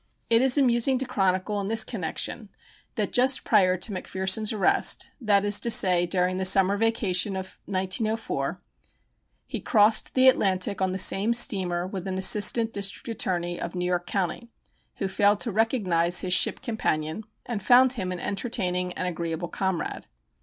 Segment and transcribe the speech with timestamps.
[0.31, 2.49] It is amusing to chronicle in this connection
[2.95, 7.59] that just prior to McPherson's arrest that is to say during the summer vacation of
[7.65, 8.59] 1904
[9.45, 13.85] he crossed the Atlantic on the same steamer with an assistant district attorney of New
[13.85, 14.49] York county,
[14.95, 20.07] who failed to recognize his ship companion and found him an entertaining and agreeable comrade.